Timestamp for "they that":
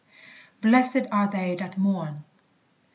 1.27-1.77